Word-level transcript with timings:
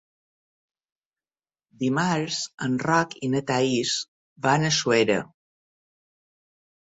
Dimarts 1.83 2.39
en 2.69 2.79
Roc 2.85 3.13
i 3.27 3.29
na 3.33 3.41
Thaís 3.51 3.93
van 4.47 4.65
a 4.69 4.71
Suera. 4.81 5.19